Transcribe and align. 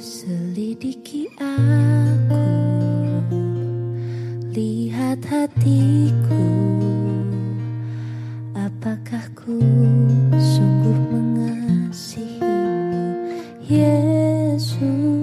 Selidiki 0.00 1.28
aku, 1.36 2.48
lihat 4.48 5.20
hatiku, 5.28 6.48
apakah 8.56 9.28
ku 9.36 9.60
sungguh 10.40 10.96
mengasihimu, 11.12 12.48
Yesus, 13.68 15.19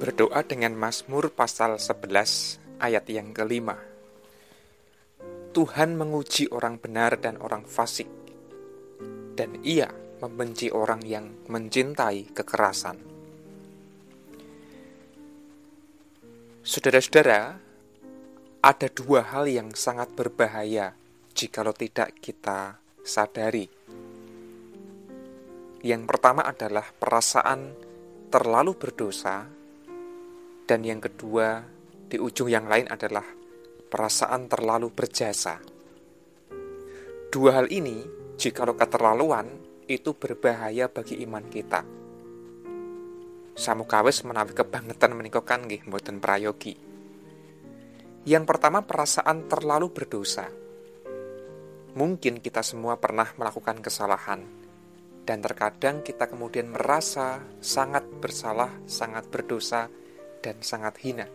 Berdoa 0.00 0.40
dengan 0.48 0.72
Mazmur 0.80 1.28
pasal 1.28 1.76
11 1.76 2.80
ayat 2.80 3.04
yang 3.12 3.36
kelima. 3.36 3.76
Tuhan 5.52 5.92
menguji 5.92 6.48
orang 6.48 6.80
benar 6.80 7.20
dan 7.20 7.36
orang 7.36 7.68
fasik, 7.68 8.08
dan 9.36 9.60
ia 9.60 9.92
membenci 10.24 10.72
orang 10.72 11.04
yang 11.04 11.44
mencintai 11.52 12.32
kekerasan. 12.32 12.96
Saudara-saudara, 16.64 17.60
ada 18.64 18.88
dua 18.88 19.20
hal 19.36 19.52
yang 19.52 19.76
sangat 19.76 20.16
berbahaya 20.16 20.96
jikalau 21.36 21.76
tidak 21.76 22.16
kita 22.24 22.80
sadari. 23.04 23.68
Yang 25.84 26.02
pertama 26.08 26.48
adalah 26.48 26.88
perasaan 26.88 27.76
terlalu 28.32 28.72
berdosa 28.80 29.59
dan 30.70 30.86
yang 30.86 31.02
kedua, 31.02 31.66
di 32.06 32.14
ujung 32.14 32.46
yang 32.46 32.70
lain 32.70 32.86
adalah 32.86 33.26
perasaan 33.90 34.46
terlalu 34.46 34.94
berjasa. 34.94 35.58
Dua 37.26 37.58
hal 37.58 37.66
ini, 37.74 38.06
jikalau 38.38 38.78
keterlaluan, 38.78 39.50
itu 39.90 40.14
berbahaya 40.14 40.86
bagi 40.86 41.18
iman 41.26 41.42
kita. 41.50 41.82
Samukawis 43.58 44.22
menawi 44.22 44.54
kebangetan 44.54 45.10
menikokan 45.10 45.66
nggih 45.66 45.90
mboten 45.90 46.22
prayogi. 46.22 46.78
Yang 48.22 48.44
pertama 48.46 48.86
perasaan 48.86 49.50
terlalu 49.50 49.90
berdosa. 49.90 50.46
Mungkin 51.98 52.38
kita 52.38 52.62
semua 52.62 52.94
pernah 52.94 53.26
melakukan 53.34 53.82
kesalahan 53.82 54.46
dan 55.26 55.42
terkadang 55.42 56.06
kita 56.06 56.30
kemudian 56.30 56.70
merasa 56.70 57.42
sangat 57.58 58.06
bersalah, 58.22 58.70
sangat 58.86 59.26
berdosa, 59.26 59.90
dan 60.40 60.60
sangat 60.64 60.98
hina. 61.04 61.28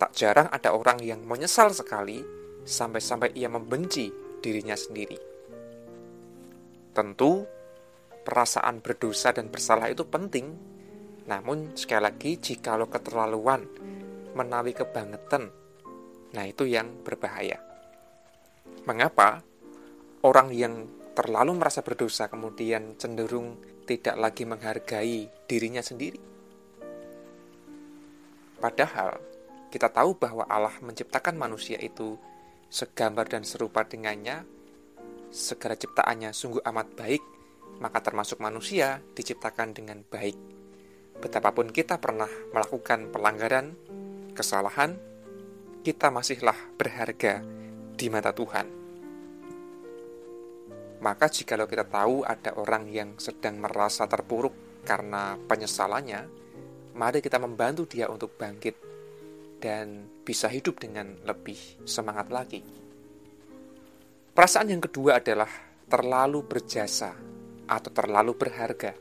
Tak 0.00 0.16
jarang 0.16 0.48
ada 0.48 0.72
orang 0.72 1.02
yang 1.04 1.20
menyesal 1.26 1.74
sekali 1.76 2.24
sampai-sampai 2.64 3.36
ia 3.36 3.52
membenci 3.52 4.08
dirinya 4.40 4.74
sendiri. 4.74 5.18
Tentu, 6.96 7.44
perasaan 8.24 8.80
berdosa 8.80 9.30
dan 9.36 9.52
bersalah 9.52 9.92
itu 9.92 10.08
penting, 10.08 10.56
namun 11.28 11.76
sekali 11.76 12.02
lagi 12.02 12.40
jikalau 12.40 12.88
keterlaluan 12.88 13.62
menawi 14.32 14.72
kebangetan, 14.72 15.50
nah 16.32 16.44
itu 16.46 16.64
yang 16.66 17.02
berbahaya. 17.02 17.60
Mengapa 18.86 19.42
orang 20.24 20.48
yang 20.54 20.88
terlalu 21.12 21.58
merasa 21.58 21.84
berdosa 21.84 22.30
kemudian 22.30 22.96
cenderung 22.96 23.60
tidak 23.84 24.16
lagi 24.16 24.46
menghargai 24.46 25.28
dirinya 25.44 25.82
sendiri? 25.82 26.39
Padahal 28.60 29.16
kita 29.72 29.88
tahu 29.88 30.20
bahwa 30.20 30.44
Allah 30.44 30.76
menciptakan 30.84 31.40
manusia 31.40 31.80
itu 31.80 32.20
segambar 32.68 33.26
dan 33.26 33.42
serupa 33.42 33.82
dengannya, 33.88 34.44
segala 35.32 35.74
ciptaannya 35.74 36.30
sungguh 36.30 36.62
amat 36.68 36.88
baik, 36.94 37.22
maka 37.80 37.98
termasuk 38.04 38.38
manusia 38.38 39.00
diciptakan 39.16 39.72
dengan 39.72 40.04
baik. 40.04 40.36
Betapapun 41.20 41.72
kita 41.72 41.96
pernah 41.96 42.28
melakukan 42.52 43.08
pelanggaran, 43.08 43.72
kesalahan, 44.36 44.96
kita 45.80 46.12
masihlah 46.12 46.56
berharga 46.76 47.40
di 47.96 48.06
mata 48.12 48.36
Tuhan. 48.36 48.66
Maka 51.00 51.32
jikalau 51.32 51.64
kita 51.64 51.88
tahu 51.88 52.28
ada 52.28 52.52
orang 52.60 52.84
yang 52.92 53.16
sedang 53.16 53.56
merasa 53.56 54.04
terpuruk 54.04 54.84
karena 54.84 55.40
penyesalannya, 55.48 56.28
mari 56.94 57.22
kita 57.22 57.38
membantu 57.38 57.86
dia 57.86 58.10
untuk 58.10 58.34
bangkit 58.34 58.76
dan 59.60 60.08
bisa 60.24 60.48
hidup 60.48 60.80
dengan 60.80 61.20
lebih 61.22 61.84
semangat 61.84 62.32
lagi. 62.32 62.60
Perasaan 64.30 64.72
yang 64.72 64.80
kedua 64.80 65.20
adalah 65.20 65.50
terlalu 65.90 66.46
berjasa 66.46 67.12
atau 67.68 67.90
terlalu 67.92 68.32
berharga. 68.34 68.94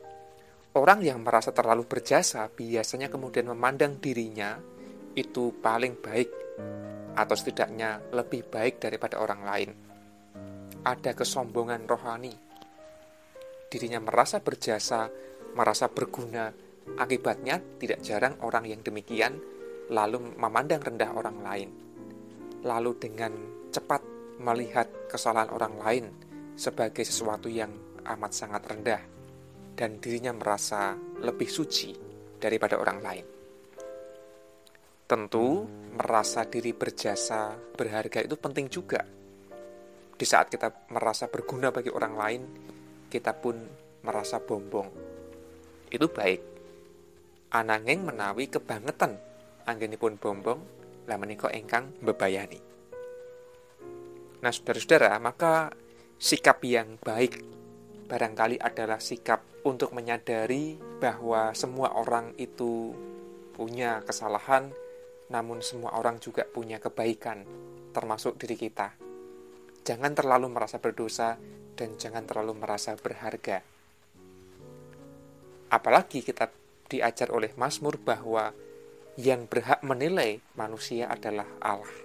Orang 0.76 1.02
yang 1.02 1.24
merasa 1.26 1.50
terlalu 1.50 1.88
berjasa 1.88 2.46
biasanya 2.52 3.10
kemudian 3.10 3.50
memandang 3.50 3.98
dirinya 3.98 4.60
itu 5.18 5.56
paling 5.58 5.98
baik 5.98 6.30
atau 7.18 7.36
setidaknya 7.36 8.14
lebih 8.14 8.46
baik 8.46 8.78
daripada 8.78 9.18
orang 9.18 9.42
lain. 9.42 9.72
Ada 10.86 11.18
kesombongan 11.18 11.90
rohani. 11.90 12.34
Dirinya 13.70 14.02
merasa 14.02 14.42
berjasa, 14.42 15.10
merasa 15.54 15.90
berguna, 15.90 16.50
Akibatnya, 16.98 17.62
tidak 17.78 18.02
jarang 18.02 18.40
orang 18.42 18.66
yang 18.66 18.82
demikian 18.82 19.38
lalu 19.90 20.34
memandang 20.38 20.82
rendah 20.82 21.12
orang 21.14 21.38
lain, 21.42 21.70
lalu 22.62 22.92
dengan 22.98 23.34
cepat 23.74 24.02
melihat 24.40 24.88
kesalahan 25.10 25.50
orang 25.52 25.76
lain 25.82 26.06
sebagai 26.54 27.04
sesuatu 27.04 27.50
yang 27.50 27.74
amat 28.06 28.32
sangat 28.32 28.62
rendah, 28.70 29.02
dan 29.74 29.98
dirinya 29.98 30.34
merasa 30.34 30.94
lebih 31.22 31.50
suci 31.50 31.92
daripada 32.40 32.78
orang 32.78 33.00
lain. 33.02 33.26
Tentu, 35.10 35.66
merasa 35.98 36.46
diri 36.46 36.70
berjasa, 36.70 37.58
berharga 37.74 38.22
itu 38.22 38.38
penting 38.38 38.70
juga. 38.70 39.02
Di 40.14 40.26
saat 40.28 40.54
kita 40.54 40.94
merasa 40.94 41.26
berguna 41.26 41.74
bagi 41.74 41.90
orang 41.90 42.14
lain, 42.14 42.42
kita 43.10 43.34
pun 43.34 43.58
merasa 44.06 44.38
bombong. 44.38 44.90
Itu 45.90 46.14
baik, 46.14 46.59
ananging 47.50 48.06
menawi 48.06 48.46
kebangetan 48.46 49.18
anggenipun 49.66 50.22
bombong 50.22 50.62
lah 51.10 51.18
menika 51.18 51.50
ingkang 51.50 51.90
bebayani. 52.06 52.62
Nah, 54.40 54.54
saudara-saudara, 54.54 55.18
maka 55.18 55.74
sikap 56.22 56.62
yang 56.64 57.02
baik 57.02 57.42
barangkali 58.08 58.62
adalah 58.62 59.02
sikap 59.02 59.42
untuk 59.66 59.92
menyadari 59.92 60.78
bahwa 61.02 61.52
semua 61.58 61.98
orang 61.98 62.34
itu 62.40 62.94
punya 63.58 64.00
kesalahan, 64.06 64.72
namun 65.34 65.60
semua 65.60 65.98
orang 66.00 66.22
juga 66.22 66.48
punya 66.48 66.80
kebaikan, 66.80 67.44
termasuk 67.92 68.40
diri 68.40 68.56
kita. 68.56 68.96
Jangan 69.84 70.14
terlalu 70.16 70.48
merasa 70.54 70.78
berdosa 70.78 71.36
dan 71.76 71.98
jangan 72.00 72.24
terlalu 72.24 72.56
merasa 72.56 72.96
berharga. 72.96 73.60
Apalagi 75.70 76.26
kita 76.26 76.50
diajar 76.90 77.30
oleh 77.30 77.54
Mazmur 77.54 78.02
bahwa 78.02 78.52
yang 79.16 79.46
berhak 79.46 79.86
menilai 79.86 80.42
manusia 80.58 81.06
adalah 81.08 81.46
Allah. 81.62 81.96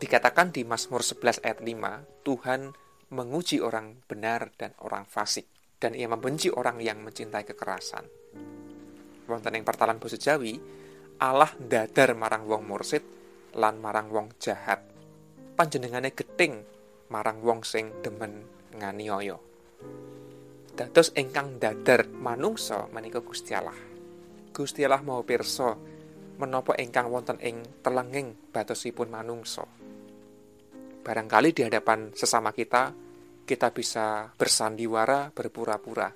Dikatakan 0.00 0.54
di 0.54 0.64
Mazmur 0.64 1.04
11 1.04 1.44
ayat 1.44 1.60
5, 1.60 2.24
Tuhan 2.24 2.72
menguji 3.12 3.60
orang 3.60 4.00
benar 4.08 4.48
dan 4.56 4.72
orang 4.80 5.04
fasik, 5.04 5.44
dan 5.76 5.92
ia 5.92 6.08
membenci 6.08 6.48
orang 6.48 6.80
yang 6.80 7.04
mencintai 7.04 7.44
kekerasan. 7.44 8.08
Wonten 9.28 9.56
yang 9.60 9.66
pertalan 9.66 10.00
basa 10.00 10.16
Jawi, 10.16 10.56
Allah 11.20 11.52
dadar 11.60 12.16
marang 12.16 12.48
wong 12.48 12.64
mursid 12.64 13.04
lan 13.52 13.76
marang 13.76 14.08
wong 14.08 14.32
jahat. 14.40 14.80
Panjenengane 15.52 16.16
geting 16.16 16.64
marang 17.12 17.44
wong 17.44 17.60
sing 17.60 17.92
demen 18.00 18.48
nganiaya 18.72 19.36
dados 20.80 21.12
ingkang 21.12 21.60
dadar 21.60 22.08
manungsa 22.08 22.88
menika 22.88 23.20
Gusti 23.20 23.52
Allah. 23.52 23.76
Gusti 24.48 24.80
Allah 24.80 25.04
mau 25.04 25.20
pirsa 25.20 25.76
menapa 26.40 26.72
ingkang 26.80 27.12
wonten 27.12 27.36
ing 27.44 27.84
telenging 27.84 28.32
batosipun 28.48 29.12
manungsa. 29.12 29.60
Barangkali 31.04 31.52
di 31.52 31.68
hadapan 31.68 32.16
sesama 32.16 32.56
kita 32.56 32.96
kita 33.44 33.68
bisa 33.76 34.32
bersandiwara 34.32 35.28
berpura-pura. 35.36 36.08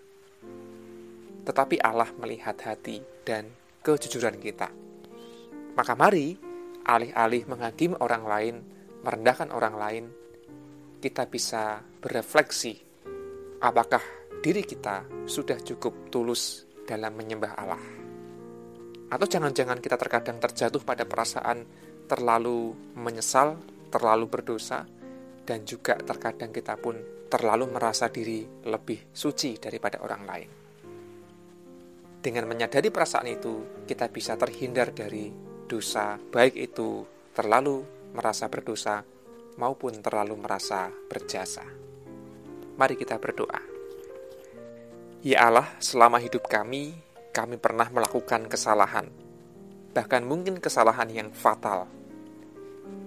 Tetapi 1.44 1.76
Allah 1.84 2.08
melihat 2.16 2.56
hati 2.64 3.04
dan 3.20 3.52
kejujuran 3.84 4.40
kita. 4.40 4.72
Maka 5.76 5.92
mari 5.92 6.40
alih-alih 6.88 7.44
menghakimi 7.52 8.00
orang 8.00 8.24
lain, 8.24 8.56
merendahkan 9.04 9.52
orang 9.52 9.76
lain, 9.76 10.04
kita 11.04 11.28
bisa 11.28 11.84
berefleksi 12.00 12.80
apakah 13.60 14.23
diri 14.44 14.60
kita 14.60 15.24
sudah 15.24 15.56
cukup 15.56 16.12
tulus 16.12 16.68
dalam 16.84 17.16
menyembah 17.16 17.52
Allah. 17.56 17.80
Atau 19.08 19.24
jangan-jangan 19.24 19.80
kita 19.80 19.96
terkadang 19.96 20.36
terjatuh 20.36 20.84
pada 20.84 21.08
perasaan 21.08 21.64
terlalu 22.04 22.76
menyesal, 22.92 23.56
terlalu 23.88 24.28
berdosa, 24.28 24.84
dan 25.48 25.64
juga 25.64 25.96
terkadang 25.96 26.52
kita 26.52 26.76
pun 26.76 26.92
terlalu 27.32 27.72
merasa 27.72 28.12
diri 28.12 28.44
lebih 28.68 29.16
suci 29.16 29.56
daripada 29.56 30.04
orang 30.04 30.22
lain. 30.28 30.50
Dengan 32.20 32.44
menyadari 32.44 32.92
perasaan 32.92 33.32
itu, 33.32 33.80
kita 33.88 34.12
bisa 34.12 34.36
terhindar 34.36 34.92
dari 34.92 35.32
dosa, 35.64 36.20
baik 36.20 36.52
itu 36.52 37.00
terlalu 37.32 37.80
merasa 38.12 38.52
berdosa 38.52 39.00
maupun 39.56 40.04
terlalu 40.04 40.36
merasa 40.36 40.92
berjasa. 41.08 41.64
Mari 42.76 43.00
kita 43.00 43.16
berdoa. 43.16 43.73
Ya 45.24 45.48
Allah, 45.48 45.64
selama 45.80 46.20
hidup 46.20 46.52
kami, 46.52 46.92
kami 47.32 47.56
pernah 47.56 47.88
melakukan 47.88 48.44
kesalahan, 48.44 49.08
bahkan 49.96 50.20
mungkin 50.20 50.60
kesalahan 50.60 51.08
yang 51.08 51.32
fatal, 51.32 51.88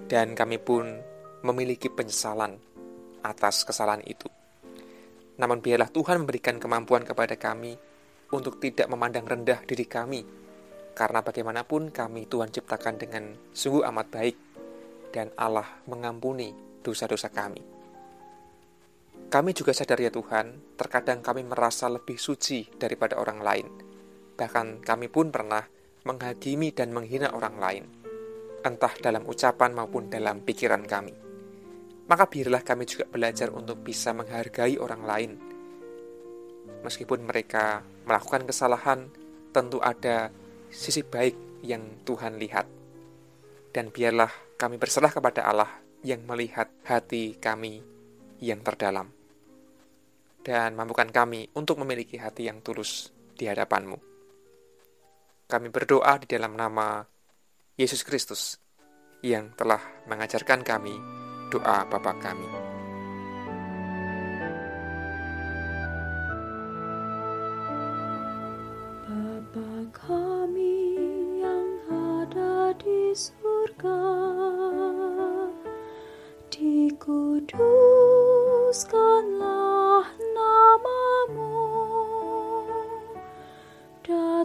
dan 0.09 0.33
kami 0.33 0.57
pun 0.57 0.97
memiliki 1.45 1.93
penyesalan 1.93 2.57
atas 3.21 3.61
kesalahan 3.69 4.01
itu. 4.01 4.25
Namun 5.37 5.61
biarlah 5.61 5.93
Tuhan 5.93 6.25
memberikan 6.25 6.57
kemampuan 6.57 7.05
kepada 7.05 7.37
kami 7.37 7.77
untuk 8.33 8.57
tidak 8.57 8.89
memandang 8.89 9.29
rendah 9.29 9.61
diri 9.69 9.85
kami, 9.85 10.25
karena 10.97 11.21
bagaimanapun 11.21 11.93
kami 11.93 12.25
Tuhan 12.25 12.49
ciptakan 12.49 12.97
dengan 12.97 13.37
sungguh 13.53 13.85
amat 13.93 14.07
baik, 14.09 14.37
dan 15.13 15.29
Allah 15.37 15.69
mengampuni 15.85 16.49
dosa-dosa 16.81 17.29
kami. 17.29 17.76
Kami 19.27 19.51
juga 19.51 19.75
sadar 19.75 19.99
ya 19.99 20.07
Tuhan, 20.07 20.77
terkadang 20.79 21.19
kami 21.19 21.43
merasa 21.43 21.91
lebih 21.91 22.15
suci 22.15 22.63
daripada 22.79 23.19
orang 23.19 23.39
lain. 23.43 23.67
Bahkan 24.39 24.87
kami 24.87 25.11
pun 25.11 25.29
pernah 25.29 25.67
menghakimi 26.07 26.71
dan 26.71 26.95
menghina 26.95 27.35
orang 27.35 27.55
lain, 27.59 27.83
entah 28.63 28.93
dalam 29.03 29.27
ucapan 29.27 29.75
maupun 29.75 30.07
dalam 30.07 30.39
pikiran 30.39 30.87
kami 30.87 31.27
maka 32.07 32.23
biarlah 32.25 32.63
kami 32.63 32.87
juga 32.87 33.05
belajar 33.05 33.51
untuk 33.51 33.83
bisa 33.83 34.15
menghargai 34.15 34.79
orang 34.79 35.03
lain. 35.03 35.31
Meskipun 36.81 37.27
mereka 37.27 37.83
melakukan 38.07 38.47
kesalahan, 38.47 39.11
tentu 39.51 39.83
ada 39.83 40.31
sisi 40.71 41.03
baik 41.03 41.35
yang 41.67 41.83
Tuhan 42.07 42.39
lihat. 42.39 42.65
Dan 43.75 43.91
biarlah 43.91 44.31
kami 44.55 44.79
berserah 44.79 45.11
kepada 45.11 45.43
Allah 45.43 45.83
yang 46.01 46.23
melihat 46.23 46.71
hati 46.87 47.35
kami 47.35 47.83
yang 48.39 48.63
terdalam. 48.63 49.16
Dan 50.47 50.79
mampukan 50.79 51.11
kami 51.11 51.51
untuk 51.59 51.75
memiliki 51.83 52.15
hati 52.15 52.47
yang 52.47 52.63
tulus 52.63 53.11
di 53.35 53.51
hadapanmu. 53.51 53.99
Kami 55.43 55.67
berdoa 55.67 56.15
di 56.23 56.27
dalam 56.31 56.55
nama 56.55 57.03
Yesus 57.75 58.07
Kristus 58.07 58.55
yang 59.19 59.51
telah 59.59 59.83
mengajarkan 60.07 60.63
kami 60.63 60.95
doa 61.51 61.83
Bapa 61.91 62.15
kami. 62.15 62.66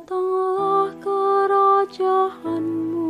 Datanglah 0.02 0.90
kerajaanmu, 0.98 3.06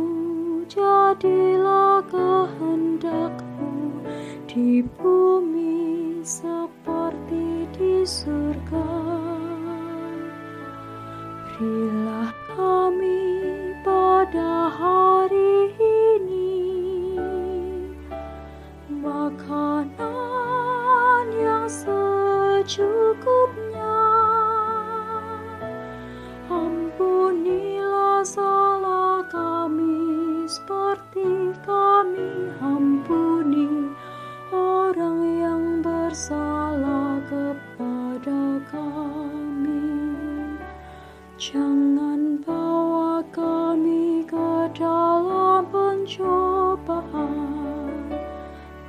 jadilah 0.69 2.05
kehendakmu 2.05 3.97
di 4.45 4.85
bumi 5.01 6.21
seperti 6.21 7.65
di 7.73 8.05
surga. 8.05 8.85
Berilah 11.49 12.02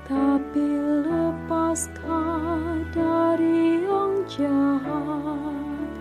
tapi 0.05 0.67
lepaskan 1.07 2.83
dari 2.91 3.87
yang 3.87 4.27
jahat. 4.27 5.95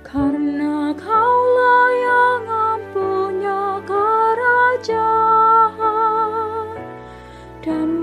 Karena 0.00 0.96
kaulah 0.96 1.88
yang 1.92 2.48
punya 2.96 3.76
kerajaan 3.84 4.96
dan 7.60 7.97